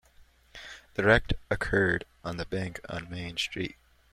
The 0.95 1.03
wreck 1.03 1.31
occurred 1.51 2.05
by 2.23 2.33
the 2.33 2.47
bank 2.47 2.79
on 2.89 3.11
Main 3.11 3.37
Street. 3.37 3.75